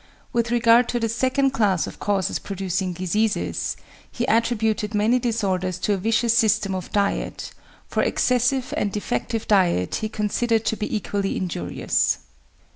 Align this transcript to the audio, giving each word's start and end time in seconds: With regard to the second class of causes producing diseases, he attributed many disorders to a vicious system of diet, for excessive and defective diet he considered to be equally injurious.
With 0.33 0.49
regard 0.49 0.89
to 0.89 0.99
the 0.99 1.07
second 1.07 1.51
class 1.51 1.85
of 1.85 1.99
causes 1.99 2.39
producing 2.39 2.93
diseases, 2.93 3.77
he 4.11 4.25
attributed 4.25 4.95
many 4.95 5.19
disorders 5.19 5.77
to 5.77 5.93
a 5.93 5.97
vicious 5.97 6.35
system 6.35 6.73
of 6.73 6.91
diet, 6.91 7.53
for 7.85 8.01
excessive 8.01 8.73
and 8.75 8.91
defective 8.91 9.47
diet 9.47 9.93
he 10.01 10.09
considered 10.09 10.65
to 10.65 10.75
be 10.75 10.95
equally 10.97 11.37
injurious. 11.37 12.17